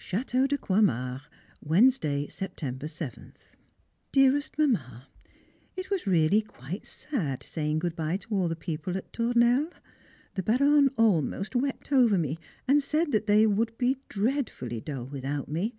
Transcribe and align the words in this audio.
Château 0.00 0.48
de 0.48 0.56
Croixmare, 0.56 1.26
Wednesday, 1.60 2.28
September 2.28 2.86
7th. 2.86 2.92
[Sidenote: 2.92 3.34
Hippolyte's 3.36 3.84
Testimonial] 4.08 4.08
Dearest 4.12 4.58
Mamma, 4.58 5.08
It 5.76 5.90
was 5.90 6.06
really 6.06 6.40
quite 6.40 6.86
sad 6.86 7.42
saying 7.42 7.80
good 7.80 7.94
bye 7.94 8.16
to 8.16 8.30
all 8.34 8.48
the 8.48 8.56
people 8.56 8.96
at 8.96 9.12
Tournelle. 9.12 9.68
The 10.32 10.42
Baronne 10.42 10.88
almost 10.96 11.54
wept 11.54 11.92
over 11.92 12.16
me, 12.16 12.38
and 12.66 12.82
said 12.82 13.12
that 13.12 13.26
they 13.26 13.46
would 13.46 13.76
be 13.76 13.98
dreadfully 14.08 14.80
dull 14.80 15.04
without 15.04 15.50
me. 15.50 15.74